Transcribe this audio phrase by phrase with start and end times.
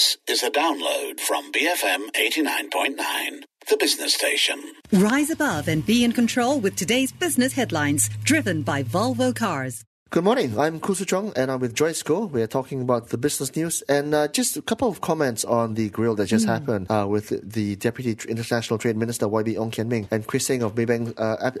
[0.00, 4.72] This is a download from BFM 89.9, the business station.
[4.90, 9.84] Rise above and be in control with today's business headlines, driven by Volvo Cars.
[10.12, 10.58] Good morning.
[10.58, 12.28] I'm Khoo Chuang, and I'm with Joyce Goh.
[12.28, 15.88] We're talking about the business news and uh, just a couple of comments on the
[15.88, 16.48] grill that just mm.
[16.48, 20.64] happened uh, with the Deputy International Trade Minister YB Ong Kian Ming and Chris Seng
[20.64, 21.52] of Maybank uh,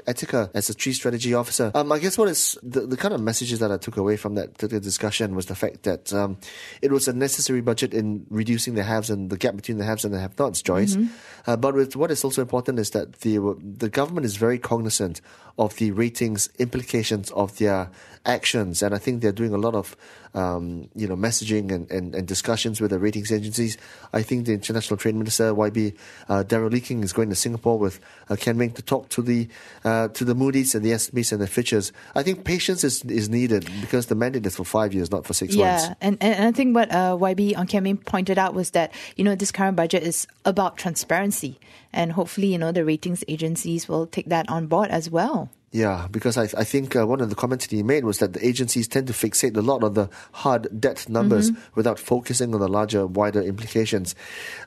[0.52, 1.70] as the Chief Strategy Officer.
[1.76, 4.34] Um, I guess what is the, the, kind of messages that I took away from
[4.34, 6.36] that discussion was the fact that um,
[6.82, 10.04] it was a necessary budget in reducing the haves and the gap between the haves
[10.04, 10.96] and the have-nots, Joyce.
[10.96, 11.14] Mm-hmm.
[11.48, 15.20] Uh, but with what is also important is that the the government is very cognizant
[15.56, 17.90] of the ratings implications of their
[18.40, 18.82] actions.
[18.82, 19.94] And I think they're doing a lot of,
[20.32, 23.76] um, you know, messaging and, and, and, discussions with the ratings agencies.
[24.14, 25.94] I think the International Trade Minister, YB,
[26.28, 28.00] uh, Darell Leiking is going to Singapore with
[28.30, 29.48] uh, Kian Ming to talk to the,
[29.84, 31.92] uh, to the Moody's and the S&P's and the Fitches.
[32.14, 35.34] I think patience is, is needed because the mandate is for five years, not for
[35.34, 35.84] six yeah, months.
[35.88, 38.92] Yeah, and, and I think what uh, YB Ong Kian Ming pointed out was that,
[39.16, 41.58] you know, this current budget is about transparency.
[41.92, 45.50] And hopefully, you know, the ratings agencies will take that on board as well.
[45.72, 48.32] Yeah, because I, I think uh, one of the comments that he made was that
[48.32, 51.62] the agencies tend to fixate a lot on the hard debt numbers mm-hmm.
[51.76, 54.16] without focusing on the larger, wider implications.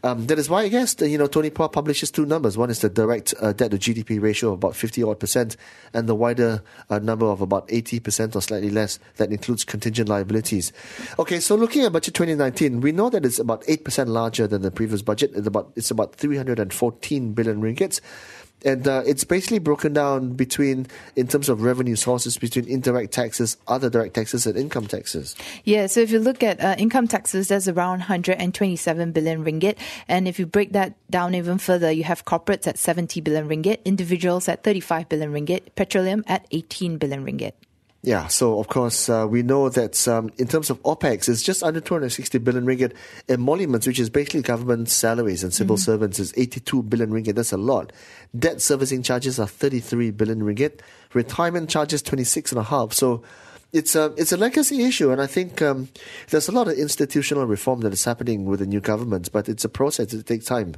[0.03, 2.57] Um, that is why I guess the, you know Tony Pua publishes two numbers.
[2.57, 5.57] One is the direct uh, debt to GDP ratio of about fifty odd percent,
[5.93, 10.07] and the wider uh, number of about eighty percent or slightly less that includes contingent
[10.07, 10.71] liabilities.
[11.19, 14.61] Okay, so looking at budget 2019, we know that it's about eight percent larger than
[14.61, 15.31] the previous budget.
[15.35, 17.99] It's about it's about 314 billion ringgits
[18.65, 23.57] and uh, it's basically broken down between in terms of revenue sources between indirect taxes
[23.67, 25.35] other direct taxes and income taxes.
[25.63, 29.77] Yeah so if you look at uh, income taxes that's around 127 billion ringgit.
[30.07, 33.83] And if you break that down even further you have corporates at 70 billion ringgit
[33.85, 37.53] individuals at 35 billion ringgit petroleum at 18 billion ringgit
[38.05, 41.63] yeah, so of course uh, we know that um, in terms of OPEX, it's just
[41.63, 42.91] under 260 billion ringgit.
[43.29, 45.83] Emoluments, which is basically government salaries and civil mm-hmm.
[45.83, 47.35] servants, is 82 billion ringgit.
[47.35, 47.93] That's a lot.
[48.37, 50.81] Debt servicing charges are 33 billion ringgit.
[51.13, 52.91] Retirement charges 26 and a half.
[52.91, 53.23] So
[53.73, 55.89] it's a it's a legacy issue, and I think um,
[56.29, 59.65] there's a lot of institutional reform that is happening with the new government, but it's
[59.65, 60.13] a process.
[60.13, 60.75] It takes time.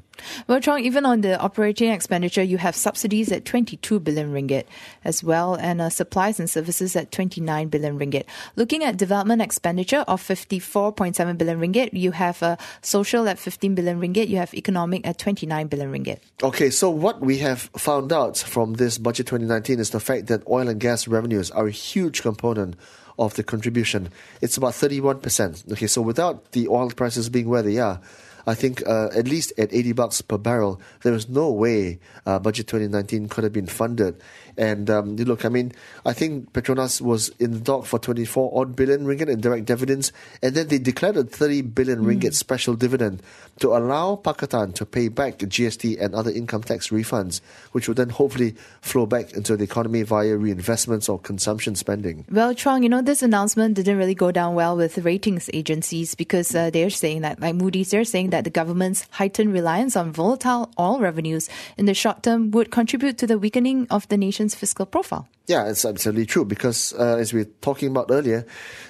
[0.47, 4.63] Well, Chuang, even on the operating expenditure, you have subsidies at 22 billion ringgit
[5.03, 8.23] as well, and uh, supplies and services at 29 billion ringgit.
[8.55, 13.99] Looking at development expenditure of 54.7 billion ringgit, you have uh, social at 15 billion
[13.99, 16.19] ringgit, you have economic at 29 billion ringgit.
[16.41, 20.47] Okay, so what we have found out from this budget 2019 is the fact that
[20.47, 22.77] oil and gas revenues are a huge component
[23.17, 24.09] of the contribution.
[24.41, 25.71] It's about 31%.
[25.71, 28.01] Okay, so without the oil prices being where they are,
[28.47, 32.39] I think uh, at least at 80 bucks per barrel, there is no way uh,
[32.39, 34.21] budget 2019 could have been funded.
[34.57, 35.73] And um, look, I mean,
[36.05, 40.13] I think Petronas was in the dock for 24 odd billion ringgit in direct dividends,
[40.41, 42.33] and then they declared a 30 billion ringgit mm.
[42.33, 43.21] special dividend
[43.59, 47.41] to allow Pakatan to pay back GST and other income tax refunds,
[47.71, 52.25] which would then hopefully flow back into the economy via reinvestments or consumption spending.
[52.29, 56.53] Well, Chuang, you know, this announcement didn't really go down well with ratings agencies because
[56.53, 60.71] uh, they're saying that, like Moody's, they're saying that the government's heightened reliance on volatile
[60.79, 64.85] oil revenues in the short term would contribute to the weakening of the nation's fiscal
[64.85, 65.27] profile.
[65.47, 68.45] Yeah, it's absolutely true because uh, as we were talking about earlier,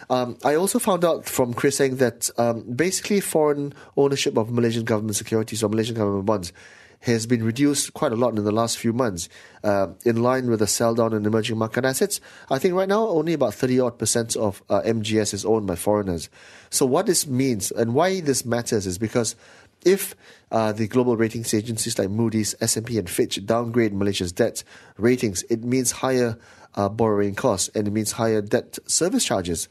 [0.09, 4.85] um, I also found out from Chris saying that um, basically foreign ownership of Malaysian
[4.85, 6.53] government securities or Malaysian government bonds
[7.01, 9.29] has been reduced quite a lot in the last few months,
[9.63, 12.19] uh, in line with the sell down in emerging market assets.
[12.49, 15.75] I think right now only about 30 odd percent of uh, MGS is owned by
[15.75, 16.29] foreigners.
[16.69, 19.35] So, what this means and why this matters is because
[19.83, 20.15] if
[20.51, 24.63] uh, the global ratings agencies like Moody's, S&P, and Fitch downgrade Malaysia's debt
[24.97, 26.37] ratings, it means higher
[26.75, 29.69] uh, borrowing costs and it means higher debt service charges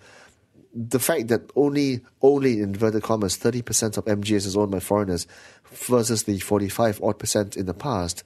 [0.74, 4.80] the fact that only only in inverted commas thirty percent of MGS is owned by
[4.80, 5.26] foreigners
[5.70, 8.24] versus the forty five odd percent in the past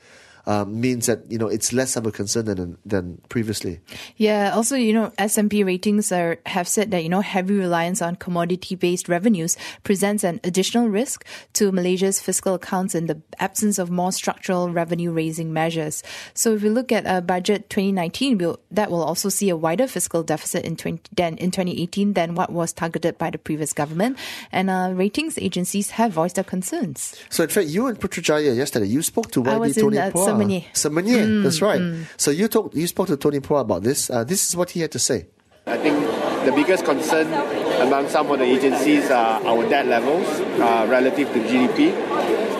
[0.48, 3.80] um, means that you know it's less of a concern than than previously.
[4.16, 4.52] Yeah.
[4.54, 8.74] Also, you know, S&P ratings are have said that you know heavy reliance on commodity
[8.74, 14.10] based revenues presents an additional risk to Malaysia's fiscal accounts in the absence of more
[14.10, 16.02] structural revenue raising measures.
[16.32, 19.86] So, if we look at a budget 2019, we'll, that will also see a wider
[19.86, 24.16] fiscal deficit in 20, than in 2018 than what was targeted by the previous government.
[24.50, 27.14] And uh, ratings agencies have voiced their concerns.
[27.28, 30.37] So, in fact, you and Putrajaya yesterday, you spoke to YB Tony uh, Pua.
[30.38, 30.64] Semenyih.
[30.72, 31.80] Semenyih, mm, that's right.
[31.80, 32.04] Mm.
[32.16, 34.10] So you talked, you spoke to Tony Pua about this.
[34.10, 35.26] Uh, this is what he had to say.
[35.66, 36.00] I think
[36.46, 37.28] the biggest concern
[37.80, 40.26] among some of the agencies are our debt levels
[40.60, 41.92] uh, relative to GDP.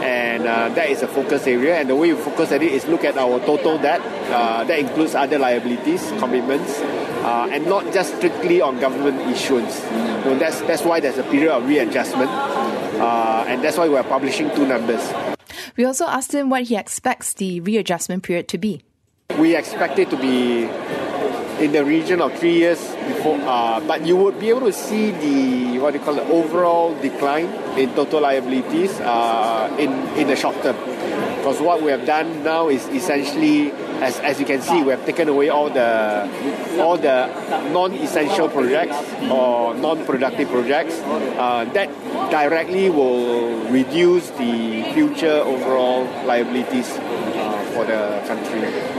[0.02, 1.80] And uh, that is a focus area.
[1.80, 4.00] And the way we focus at it is look at our total debt.
[4.30, 6.80] Uh, that includes other liabilities, commitments,
[7.24, 9.74] uh, and not just strictly on government issuance.
[9.74, 12.30] So that's, that's why there's a period of readjustment.
[12.30, 15.37] Uh, and that's why we're publishing two numbers.
[15.78, 18.82] We also asked him what he expects the readjustment period to be.
[19.38, 20.64] We expect it to be
[21.62, 25.12] in the region of three years before, uh, but you would be able to see
[25.12, 27.46] the what you call the overall decline
[27.78, 30.74] in total liabilities uh, in in the short term.
[31.36, 35.04] Because what we have done now is essentially, as, as you can see, we have
[35.04, 36.28] taken away all the
[36.80, 37.26] all the
[37.72, 38.96] non-essential projects
[39.30, 40.94] or non-productive projects.
[41.00, 41.88] Uh, that
[42.30, 48.97] directly will reduce the future overall liabilities uh, for the country.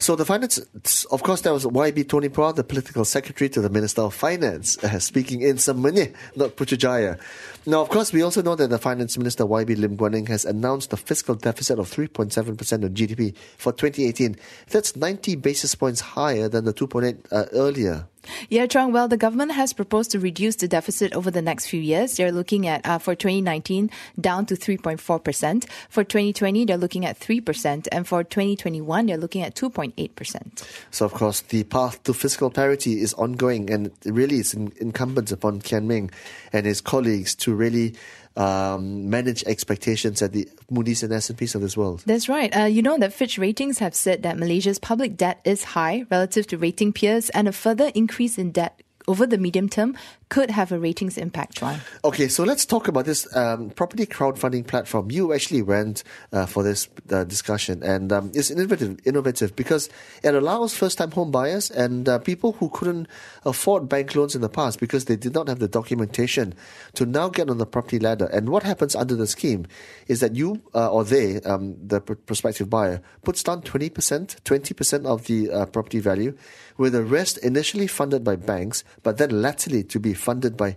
[0.00, 3.68] So the finance, of course, that was YB Tony Pua, the political secretary to the
[3.68, 7.20] Minister of Finance, uh, speaking in Semenyih, not Putrajaya.
[7.66, 10.46] Now, of course, we also know that the Finance Minister YB Lim Guan Eng has
[10.46, 12.48] announced a fiscal deficit of 3.7%
[12.82, 14.36] of GDP for 2018.
[14.70, 18.06] That's 90 basis points higher than the 2.8 uh, earlier.
[18.48, 21.80] Yeah, Chuang, well, the government has proposed to reduce the deficit over the next few
[21.80, 22.16] years.
[22.16, 23.90] They're looking at, uh, for 2019,
[24.20, 25.64] down to 3.4%.
[25.88, 27.88] For 2020, they're looking at 3%.
[27.90, 30.64] And for 2021, they're looking at 2.8%.
[30.90, 35.60] So, of course, the path to fiscal parity is ongoing, and really is incumbent upon
[35.62, 36.10] Kian Ming
[36.52, 37.94] and his colleagues to really
[38.36, 42.02] um, manage expectations at the Moody's and S&P's of this world.
[42.06, 42.54] That's right.
[42.56, 46.46] Uh, you know that Fitch Ratings have said that Malaysia's public debt is high relative
[46.48, 49.96] to rating peers, and a further increase in debt over the medium term
[50.30, 51.80] could have a ratings impact, Juan.
[52.04, 55.10] Okay, so let's talk about this um, property crowdfunding platform.
[55.10, 59.90] You actually went uh, for this uh, discussion, and um, it's innovative, innovative because
[60.22, 63.08] it allows first-time home buyers and uh, people who couldn't
[63.44, 66.54] afford bank loans in the past because they did not have the documentation
[66.94, 68.26] to now get on the property ladder.
[68.26, 69.66] And what happens under the scheme
[70.06, 75.06] is that you uh, or they, um, the pr- prospective buyer, puts down 20%, 20%
[75.06, 76.36] of the uh, property value,
[76.78, 80.76] with the rest initially funded by banks, but then latterly to be funded by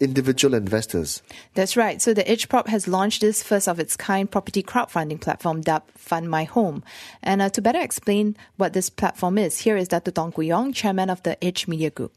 [0.00, 1.22] individual investors.
[1.54, 2.00] That's right.
[2.00, 6.30] So the EdgeProp has launched this first of its kind property crowdfunding platform dubbed Fund
[6.30, 6.82] My Home.
[7.22, 10.10] And uh, to better explain what this platform is, here is Dr.
[10.10, 12.14] Tong Kooi Ong, chairman of the Edge Media Group.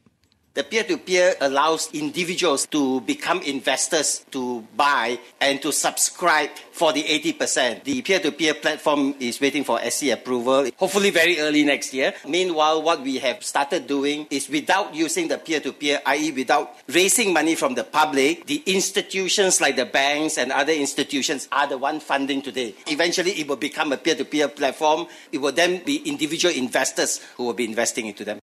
[0.56, 7.84] The peer-to-peer allows individuals to become investors to buy and to subscribe for the 80%.
[7.84, 12.14] The peer-to-peer platform is waiting for SC approval, hopefully very early next year.
[12.28, 16.32] Meanwhile, what we have started doing is without using the peer-to-peer, i.e.
[16.32, 21.66] without raising money from the public, the institutions like the banks and other institutions are
[21.66, 22.76] the one funding today.
[22.86, 25.08] Eventually, it will become a peer-to-peer platform.
[25.32, 28.43] It will then be individual investors who will be investing into them.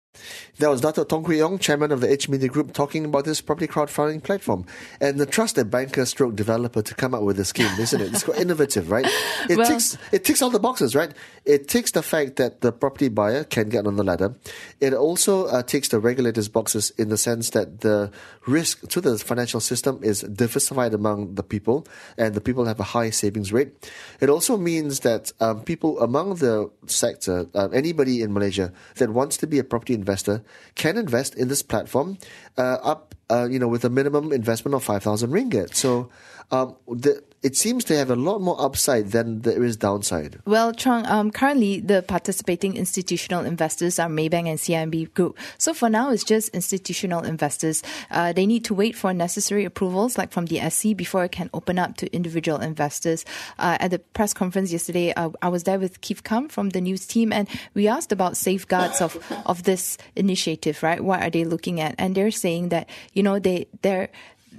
[0.59, 1.05] That was Dr.
[1.05, 4.65] Tong Kooi Ong, chairman of the Edge Media Group, talking about this property crowdfunding platform
[4.99, 8.11] and the trust trusted banker stroke developer to come up with a scheme, isn't it?
[8.13, 9.07] It's quite innovative, right?
[9.49, 11.11] It well, ticks it ticks all the boxes, right?
[11.45, 14.35] It ticks the fact that the property buyer can get on the ladder.
[14.81, 18.11] It also uh, ticks the regulators' boxes in the sense that the
[18.45, 22.83] risk to the financial system is diversified among the people, and the people have a
[22.83, 23.71] high savings rate.
[24.19, 29.37] It also means that um, people among the sector, uh, anybody in Malaysia that wants
[29.37, 30.43] to be a property investor
[30.75, 32.17] can invest in this platform
[32.57, 35.75] uh, up, uh, you know, with a minimum investment of 5,000 ringgit.
[35.75, 36.09] So
[36.51, 40.39] um, the, it seems to have a lot more upside than there is downside.
[40.45, 45.37] Well, Chuang, um, currently the participating institutional investors are Maybank and CIMB Group.
[45.57, 47.81] So for now, it's just institutional investors.
[48.11, 51.49] Uh, they need to wait for necessary approvals, like from the SC, before it can
[51.53, 53.23] open up to individual investors.
[53.57, 56.81] Uh, at the press conference yesterday, uh, I was there with Keith Kam from the
[56.81, 61.01] news team, and we asked about safeguards of, of this initiative, right?
[61.01, 61.95] What are they looking at?
[61.97, 64.09] And they're saying that, you know, they, they're,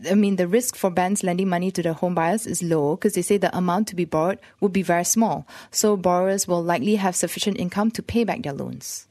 [0.08, 3.14] I mean, the risk for banks lending money to the home buyers is low because
[3.14, 5.46] they say the amount to be borrowed would be very small.
[5.70, 9.06] So borrowers will likely have sufficient income to pay back their loans.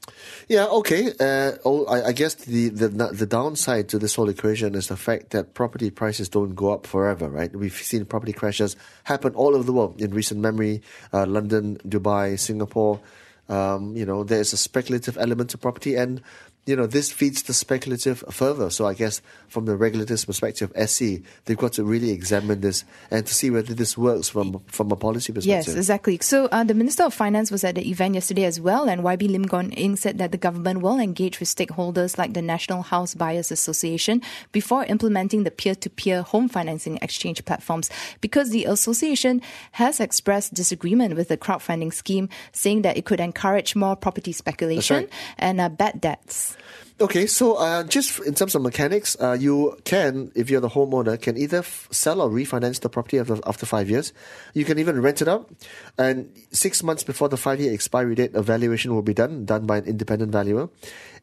[0.48, 1.12] Yeah, okay.
[1.19, 4.98] Uh, oh, I, I, guess the, the the downside to this whole equation is the
[4.98, 7.55] fact that property prices don't go up forever, right?
[7.55, 10.81] We've seen property crashes happen all over the world in recent memory
[11.13, 13.00] uh, London, Dubai, Singapore.
[13.48, 16.22] Um, you know, there's a speculative element to property, and
[16.70, 18.70] you know, this feeds the speculative further.
[18.70, 23.26] So I guess from the regulator's perspective, SC, they've got to really examine this and
[23.26, 25.68] to see whether this works from from a policy perspective.
[25.68, 26.20] Yes, exactly.
[26.22, 29.32] So uh, the Minister of Finance was at the event yesterday as well, and YB
[29.32, 33.16] Lim Guan Eng said that the government will engage with stakeholders like the National House
[33.16, 34.22] Buyers Association
[34.52, 37.90] before implementing the peer-to-peer home financing exchange platforms,
[38.22, 43.76] because the association has expressed disagreement with the crowdfunding scheme, saying that it could encourage
[43.76, 45.14] more property speculation right.
[45.40, 46.56] and uh, bad debts.
[47.01, 51.16] Okay, so uh, just in terms of mechanics, uh, you can, if you're the homeowner,
[51.22, 54.12] can either f- sell or refinance the property after, after five years.
[54.54, 55.50] You can even rent it out,
[55.98, 59.78] and six months before the five-year expiry date, a valuation will be done, done by
[59.78, 60.70] an independent valuer.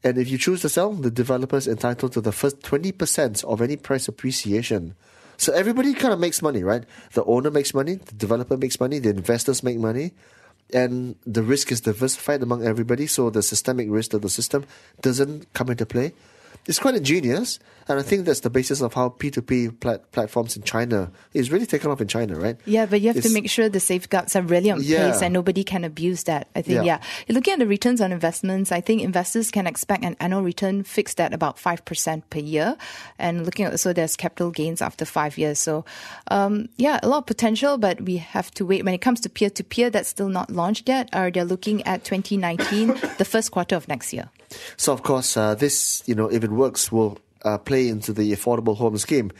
[0.02, 3.44] And if you choose to sell, the developer is entitled to the first twenty percent
[3.44, 4.94] of any price appreciation
[5.38, 6.84] So everybody kind of makes money, right?
[7.12, 10.12] The owner makes money, the developer makes money, the investors make money,
[10.72, 13.06] and the risk is diversified among everybody.
[13.06, 14.64] So the systemic risk of the system
[15.00, 16.12] doesn't come into play.
[16.68, 20.62] It's quite ingenious, and I think that's the basis of how P2P plat- platforms in
[20.64, 22.56] China is really taken off in China, right?
[22.66, 25.10] Yeah, but you have It's- to make sure the safeguards are really in Yeah.
[25.10, 26.48] place and nobody can abuse that.
[26.56, 26.98] I think, Yeah.
[26.98, 26.98] yeah.
[27.28, 28.72] Looking at the returns on investments.
[28.72, 32.76] I think investors can expect an annual return fixed at about 5% per year.
[33.18, 35.60] And looking at also there's capital gains after five years.
[35.60, 35.84] So,
[36.32, 38.84] um, yeah, a lot of potential, but we have to wait.
[38.84, 41.08] When it comes to peer to peer, that's still not launched yet.
[41.14, 44.30] Or they're looking at 2019, the first quarter of next year.
[44.76, 48.32] So of course, uh, this you know if it works will uh, play into the
[48.32, 49.30] affordable home scheme.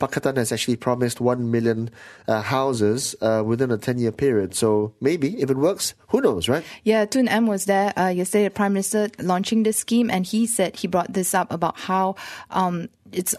[0.00, 1.88] Pakatan has actually promised one million
[2.26, 4.54] uh, houses uh, within a ten-year period.
[4.54, 6.64] So maybe if it works, who knows, right?
[6.82, 10.46] Yeah, Tun M was there uh, yesterday, the Prime Minister launching this scheme, and he
[10.46, 12.16] said he brought this up about how
[12.50, 12.88] um,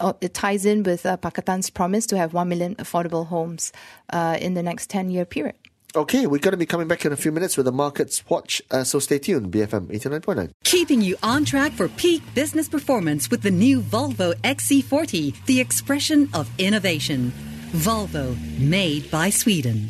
[0.00, 3.72] uh, it ties in with uh, Pakatan's promise to have 1 million affordable homes
[4.10, 5.54] uh, in the next 10 year period.
[5.96, 8.60] Okay, we're going to be coming back in a few minutes with the markets watch.
[8.70, 9.50] Uh, so stay tuned.
[9.50, 10.52] BFM eighty nine point nine.
[10.62, 16.28] Keeping you on track for peak business performance with the new Volvo XC40, the expression
[16.34, 17.32] of innovation.
[17.72, 19.88] Volvo, made by Sweden.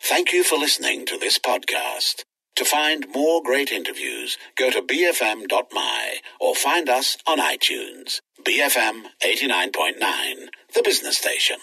[0.00, 2.24] Thank you for listening to this podcast.
[2.56, 8.20] To find more great interviews, go to bfm.my or find us on iTunes.
[8.44, 11.56] BFM 89.9, the business station.